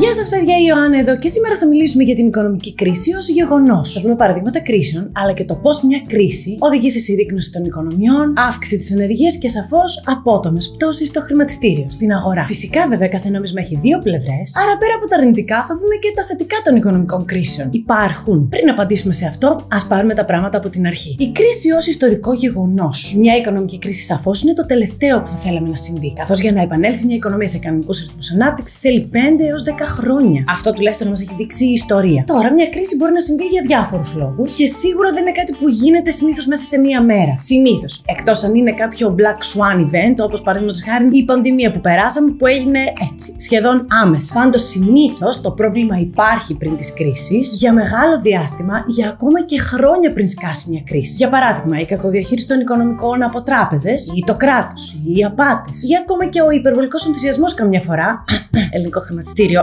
[0.00, 3.28] Γεια σας, παιδιά, η Ιωάννα εδώ και σήμερα θα μιλήσουμε για την οικονομική κρίση ως
[3.28, 3.92] γεγονός.
[3.92, 8.26] Θα δούμε παραδείγματα κρίσεων, αλλά και το πώς μια κρίση οδηγεί σε συρρήκνωση των οικονομιών,
[8.36, 12.44] αύξηση της ενεργείας και σαφώς απότομες πτώσεις στο χρηματιστήριο, στην αγορά.
[12.46, 16.12] Φυσικά, βέβαια, κάθε νόμισμα έχει δύο πλευρές, άρα πέρα από τα αρνητικά θα δούμε και
[16.14, 17.68] τα θετικά των οικονομικών κρίσεων.
[17.72, 18.48] Υπάρχουν.
[18.48, 21.16] Πριν απαντήσουμε σε αυτό, ας πάρουμε τα πράγματα από την αρχή.
[21.18, 23.14] Η κρίση ως ιστορικό γεγονός.
[23.18, 26.12] Μια οικονομική κρίση σαφώς είναι το τελευταίο που θα θέλαμε να συμβεί.
[26.16, 29.16] Καθώς για να επανέλθει μια οικονομία σε κανονικούς ρυθμούς ανάπτυξης θέλει 5
[29.48, 30.44] έως 10 χρόνια.
[30.48, 32.24] Αυτό τουλάχιστον μας έχει δείξει η ιστορία.
[32.26, 35.68] Τώρα, μια κρίση μπορεί να συμβεί για διάφορους λόγους και σίγουρα δεν είναι κάτι που
[35.68, 37.36] γίνεται συνήθως μέσα σε μία μέρα.
[37.36, 38.02] Συνήθως.
[38.06, 42.46] Εκτός αν είναι κάποιο Black Swan event, όπως παραδείγματος χάρη η πανδημία που περάσαμε που
[42.46, 42.80] έγινε
[43.20, 44.34] έτσι, σχεδόν άμεσα.
[44.34, 50.12] Πάντως, συνήθως το πρόβλημα υπάρχει πριν της κρίσης για μεγάλο διάστημα, για ακόμα και χρόνια
[50.12, 51.14] πριν σκάσει μια κρίση.
[51.16, 55.96] Για παράδειγμα, η κακοδιαχείριση των οικονομικών από τράπεζες ή το κράτος ή οι απάτες ή
[56.02, 58.24] ακόμα και ο υπερβολικός ενθουσιασμός καμιά φορά.
[58.74, 59.62] ελληνικό χρηματιστήριο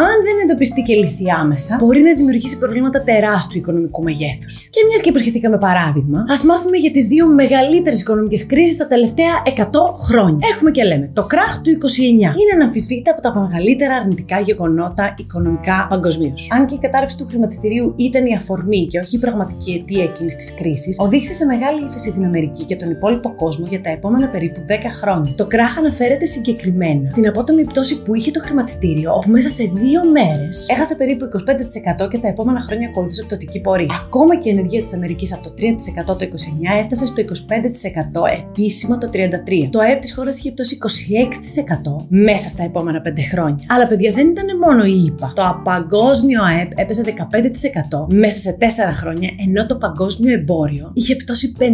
[0.00, 4.68] αν δεν εντοπιστεί και λυθεί άμεσα, μπορεί να δημιουργήσει προβλήματα τεράστιου οικονομικού μεγέθους.
[4.70, 9.32] Και μιας και υποσχεθήκαμε παράδειγμα, ας μάθουμε για τις δύο μεγαλύτερες οικονομικές κρίσεις τα τελευταία
[9.44, 9.62] 100
[10.06, 10.46] χρόνια.
[10.52, 12.34] Έχουμε και λέμε το κράχ του 29.
[12.40, 16.48] Είναι αναμφισβήτητα από τα μεγαλύτερα αρνητικά γεγονότα οικονομικά παγκοσμίως.
[16.56, 20.36] Αν και η κατάρρευση του χρηματιστηρίου ήταν η αφορμή και όχι η πραγματική αιτία εκείνης
[20.36, 24.28] της κρίσης, οδήγησε σε μεγάλη ύφεση την Αμερική και τον υπόλοιπο κόσμο για τα επόμενα
[24.28, 25.32] περίπου 10 χρόνια.
[25.36, 30.00] Το κράχ αναφέρεται συγκεκριμένα την απότομη πτώση που είχε το χρηματιστήριο, όπου μέσα σε δύο
[30.10, 31.24] μέρες έχασε περίπου
[32.04, 34.02] 25% και τα επόμενα χρόνια ακολούθησε πτωτική πορεία.
[34.04, 36.26] Ακόμα και η ενεργεία της Αμερικής από το 3% το 29
[36.80, 37.26] έφτασε στο 25%
[38.40, 39.68] επίσημα το 33.
[39.70, 40.78] Το ΑΕΠ της χώρας είχε πτώσει
[42.00, 43.64] 26% μέσα στα επόμενα 5 χρόνια.
[43.68, 45.32] Αλλά παιδιά δεν ήταν μόνο η ΙΠΑ.
[45.34, 51.52] Το παγκόσμιο ΑΕΠ έπεσε 15% μέσα σε 4 χρόνια, ενώ το παγκόσμιο εμπόριο είχε πτώσει
[51.58, 51.64] 50%.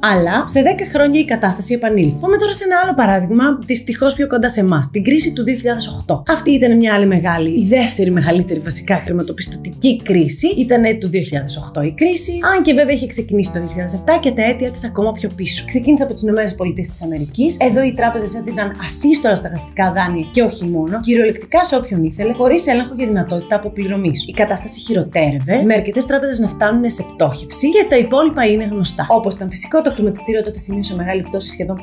[0.00, 2.16] Αλλά σε 10 χρόνια η κατάσταση επανήλθε.
[2.20, 6.22] Πάμε τώρα σε ένα άλλο παράδειγμα, δυστυχώς πιο κοντά σε εμάς, την κρίση του 2008.
[6.46, 10.46] Αυτή ήταν μια άλλη μεγάλη, η δεύτερη μεγαλύτερη βασικά χρηματοπιστωτική κρίση.
[10.46, 11.10] Ήταν του
[11.74, 13.58] 2008 η κρίση, αν και βέβαια είχε ξεκινήσει το
[14.06, 15.64] 2007 και τα αίτια της ακόμα πιο πίσω.
[15.66, 17.66] Ξεκίνησε από τις ΗΠΑ.
[17.66, 22.66] Εδώ οι τράπεζες έδιναν ασύστορα σταγαστικά δάνεια και όχι μόνο, κυριολεκτικά σε όποιον ήθελε, χωρίς
[22.66, 24.24] έλεγχο και δυνατότητα αποπληρωμής.
[24.28, 29.06] Η κατάσταση χειροτέρευε, με αρκετές τράπεζες να φτάνουν σε πτώχευση και τα υπόλοιπα είναι γνωστά.
[29.10, 31.80] Όπως ήταν φυσικό, το χρηματιστήριο τότε σημείωσε μεγάλη πτώση σχεδόν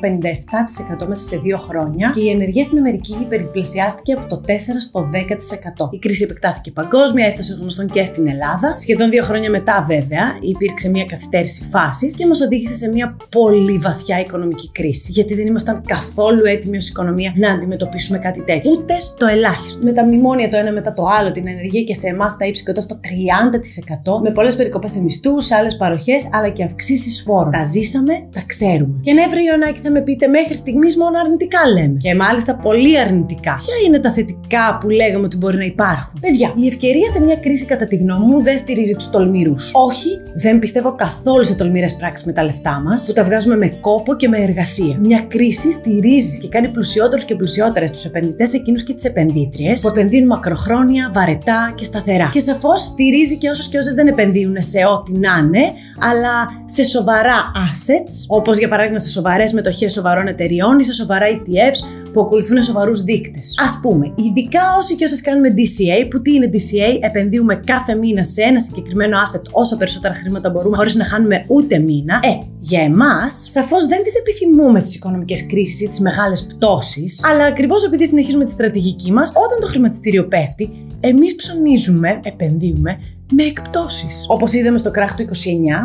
[1.02, 5.10] 57% μέσα σε δύο χρόνια και η ενεργεία στην Αμερική υπερδιπλασιάστηκε από το 4 στο
[5.12, 5.88] 10%.
[5.90, 8.76] Η κρίση επεκτάθηκε παγκόσμια, έφτασε γνωστόν και στην Ελλάδα.
[8.76, 13.78] Σχεδόν δύο χρόνια μετά, βέβαια, υπήρξε μια καθυστέρηση φάσης και μας οδήγησε σε μια πολύ
[13.78, 15.12] βαθιά οικονομική κρίση.
[15.12, 18.70] Γιατί δεν ήμασταν καθόλου έτοιμοι ως οικονομία να αντιμετωπίσουμε κάτι τέτοιο.
[18.70, 19.84] Ούτε στο ελάχιστο.
[19.84, 22.64] Με τα μνημόνια το ένα μετά το άλλο, την ενεργεία και σε εμάς τα ύψη
[22.64, 27.50] κοντά στο 30%, με πολλές περικοπές σε μισθούς, σε άλλες παροχές, αλλά και αυξήσεις φόρων.
[27.50, 29.00] Τα ζήσαμε, τα ξέρουμε.
[29.00, 31.96] Και ναι, βρε Ιωνάκη, θα με πείτε μέχρι στιγμής μόνο αρνητικά λέμε.
[31.96, 33.54] Και μάλιστα πολύ αρνητικά.
[33.54, 34.40] Ποια είναι τα θετικά
[34.80, 36.20] που λέγαμε ότι μπορεί να υπάρχουν.
[36.20, 39.70] Παιδιά, η ευκαιρία σε μια κρίση, κατά τη γνώμη μου, δεν στηρίζει τους τολμηρούς.
[39.74, 43.68] Όχι, δεν πιστεύω καθόλου σε τολμηρές πράξεις με τα λεφτά μας, που τα βγάζουμε με
[43.68, 44.96] κόπο και με εργασία.
[45.00, 49.88] Μια κρίση στηρίζει και κάνει πλουσιότερους και πλουσιότερες τους επενδυτές εκείνους και τις επενδύτριες που
[49.88, 52.28] επενδύουν μακροχρόνια, βαρετά και σταθερά.
[52.32, 55.72] Και σαφώς στηρίζει και όσους και όσες δεν επενδύουν σε ό,τι να είναι,
[56.10, 61.26] αλλά σε σοβαρά assets, όπως για παράδειγμα σε σοβαρές μετοχές σοβαρών εταιριών ή σε σοβαρά
[61.26, 63.54] ETFs που ακολουθούν σοβαρούς δείκτες.
[63.58, 68.22] Α πούμε, ειδικά όσοι και όσες κάνουμε DCA, που τι είναι DCA, επενδύουμε κάθε μήνα
[68.24, 72.20] σε ένα συγκεκριμένο asset όσο περισσότερα χρήματα μπορούμε, χωρίς να χάνουμε ούτε μήνα.
[72.22, 77.44] Ε, για εμάς, σαφώς δεν τις επιθυμούμε τις οικονομικές κρίσεις ή τις μεγάλες πτώσεις, αλλά
[77.44, 80.70] ακριβώς επειδή συνεχίζουμε τη στρατηγική μας, όταν το χρηματιστήριο πέφτει,
[81.00, 82.98] εμείς ψωνίζουμε, επενδύουμε
[83.32, 84.24] με εκπτώσεις.
[84.28, 85.28] Όπως είδαμε στο κράχ του 29,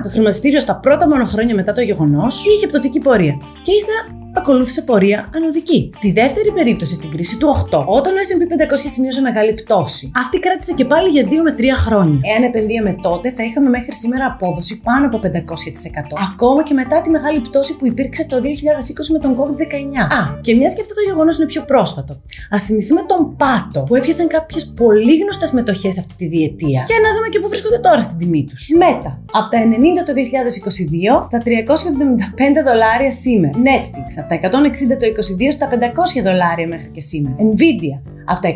[0.03, 3.37] το χρηματιστήριο στα πρώτα μόνο χρόνια μετά το γεγονός είχε πτωτική πορεία.
[3.61, 5.89] Και ύστερα ακολούθησε πορεία ανωδική.
[5.93, 10.39] Στη δεύτερη περίπτωση, στην κρίση του 8, όταν ο SP 500 σημείωσε μεγάλη πτώση, αυτή
[10.39, 12.19] κράτησε και πάλι για 2 με 3 χρόνια.
[12.31, 15.27] Εάν επενδύαμε τότε, θα είχαμε μέχρι σήμερα απόδοση πάνω από 500%.
[16.31, 18.41] Ακόμα και μετά τη μεγάλη πτώση που υπήρξε το 2020
[19.13, 19.97] με τον COVID-19.
[20.19, 22.13] Α, και μιας και αυτό το γεγονός είναι πιο πρόσφατο.
[22.55, 27.09] Α θυμηθούμε τον Πάτο που έπιασαν κάποιες πολύ γνωστές μετοχές αυτή τη διετία και να
[27.15, 28.61] δούμε και πού βρίσκονται τώρα στην τιμή τους.
[28.77, 33.53] Μέτα, από τα 90 το 2022 στα 375 δολάρια σήμερα.
[33.67, 34.47] Netflix, από τα 160
[34.99, 35.05] το
[35.47, 35.75] 22 στα 500
[36.23, 37.35] δολάρια μέχρι και σήμερα.
[37.37, 38.53] Nvidia από τα 110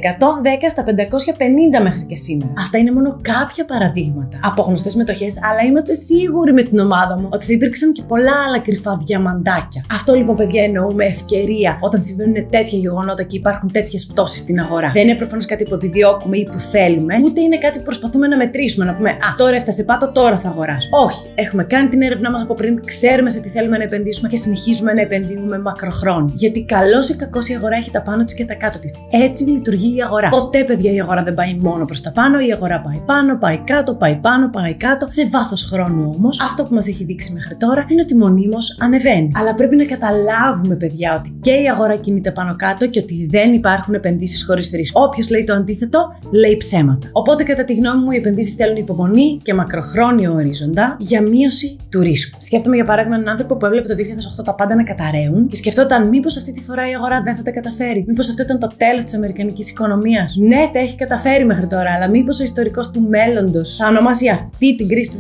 [0.70, 2.54] στα 550 μέχρι και σήμερα.
[2.58, 7.28] Αυτά είναι μόνο κάποια παραδείγματα από γνωστές μετοχές, αλλά είμαστε σίγουροι με την ομάδα μου
[7.32, 9.86] ότι θα υπήρξαν και πολλά άλλα κρυφά διαμαντάκια.
[9.92, 14.92] Αυτό λοιπόν, παιδιά, εννοούμε ευκαιρία όταν συμβαίνουν τέτοια γεγονότα και υπάρχουν τέτοιες πτώσεις στην αγορά.
[14.94, 18.38] Δεν είναι προφανώς κάτι που επιδιώκουμε ή που θέλουμε, ούτε είναι κάτι που προσπαθούμε να
[18.38, 20.90] μετρήσουμε, να πούμε Α, τώρα έφτασε πάτο, τώρα θα αγοράσω.
[20.92, 21.32] Όχι.
[21.36, 24.94] Έχουμε κάνει την έρευνά μας από πριν, ξέρουμε σε τι θέλουμε να επενδύσουμε και συνεχίζουμε
[24.94, 26.34] να επενδύουμε μακροχρόνια.
[26.36, 28.96] Γιατί καλό ή κακό η αγορά έχει τα πάνω της και τα κάτω της.
[29.12, 30.30] Έτσι λειτουργεί η αγορά.
[30.30, 33.58] Ποτέ, παιδιά, η αγορά δεν πάει μόνο προς τα πάνω, η αγορά πάει πάνω, πάει
[33.58, 35.06] κάτω, πάει πάνω, πάει κάτω.
[35.06, 39.32] Σε βάθος χρόνου όμως, αυτό που μας έχει δείξει μέχρι τώρα είναι ότι μονίμως ανεβαίνει.
[39.36, 43.54] Αλλά πρέπει να καταλάβουμε, παιδιά, ότι και η αγορά κινείται πάνω κάτω και ότι δεν
[43.54, 45.02] υπάρχουν επενδύσεις χωρίς ρίσκο.
[45.04, 46.00] Όποιος λέει το αντίθετο,
[46.32, 47.10] λέει ψέματα.
[47.12, 52.00] Οπότε, κατά τη γνώμη μου, οι επενδύσεις θέλουν υπομονή και μακροχρόνιο ορίζοντα για μείωση του
[52.00, 52.38] ρίσκου.
[52.42, 53.96] Σκέφτομαι για παράδειγμα έναν άνθρωπο που έβλεπε το
[54.42, 57.42] 2008 τα πάντα να καταραίουν και σκεφτόταν μήπως αυτή τη φορά η αγορά δεν θα
[57.42, 58.04] τα καταφέρει.
[58.08, 60.36] Μήπως αυτό ήταν το τέλος της Αμερικανικής οικονομίας.
[60.36, 64.76] Ναι, τα έχει καταφέρει μέχρι τώρα, αλλά μήπως ο ιστορικός του μέλλοντος θα ονομάσει αυτή
[64.76, 65.18] την κρίση του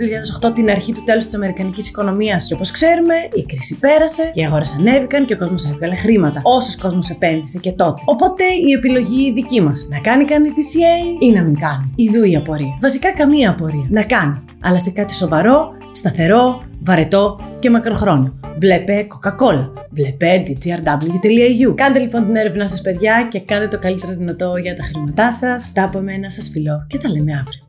[0.48, 2.48] 2008 την αρχή του τέλους της Αμερικανικής οικονομίας.
[2.48, 6.40] Και όπως ξέρουμε, η κρίση πέρασε και οι αγορές ανέβηκαν και ο κόσμος έβγαλε χρήματα.
[6.44, 8.02] Όσος κόσμος επένδυσε και τότε.
[8.06, 9.88] Οπότε η επιλογή δική μας.
[9.90, 11.94] Να κάνει κανείς DCA ή να μην κάνει.
[11.96, 12.78] Ιδού η απορία.
[12.82, 13.86] Βασικά καμία απορία.
[13.90, 14.40] Να κάνει.
[14.62, 18.40] Αλλά σε κάτι σοβαρό, σταθερό, βαρετό και μακροχρόνιο.
[18.58, 19.72] Βλέπε Coca-Cola.
[19.90, 21.76] Βλέπε dgrw.eu.
[21.76, 25.64] Κάντε λοιπόν την έρευνά σας, παιδιά, και κάντε το καλύτερο δυνατό για τα χρήματά σας.
[25.64, 27.64] Αυτά από μένα σας φιλώ και τα λέμε αύριο.